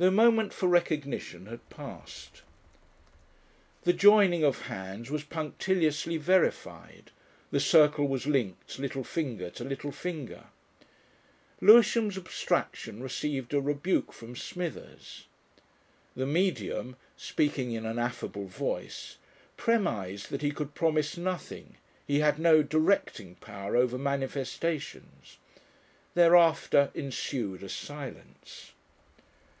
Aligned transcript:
The 0.00 0.10
moment 0.10 0.54
for 0.54 0.66
recognition 0.66 1.44
had 1.44 1.68
passed. 1.68 2.40
The 3.82 3.92
joining 3.92 4.42
of 4.42 4.62
hands 4.62 5.10
was 5.10 5.24
punctiliously 5.24 6.16
verified, 6.16 7.10
the 7.50 7.60
circle 7.60 8.08
was 8.08 8.26
linked 8.26 8.78
little 8.78 9.04
finger 9.04 9.50
to 9.50 9.62
little 9.62 9.92
finger. 9.92 10.44
Lewisham's 11.60 12.16
abstraction 12.16 13.02
received 13.02 13.52
a 13.52 13.60
rebuke 13.60 14.10
from 14.10 14.34
Smithers. 14.34 15.26
The 16.16 16.24
Medium, 16.24 16.96
speaking 17.14 17.72
in 17.72 17.84
an 17.84 17.98
affable 17.98 18.46
voice, 18.46 19.18
premised 19.58 20.30
that 20.30 20.40
he 20.40 20.50
could 20.50 20.72
promise 20.74 21.18
nothing, 21.18 21.76
he 22.06 22.20
had 22.20 22.38
no 22.38 22.62
"directing" 22.62 23.34
power 23.34 23.76
over 23.76 23.98
manifestations. 23.98 25.36
Thereafter 26.14 26.90
ensued 26.94 27.62
a 27.62 27.68
silence.... 27.68 28.72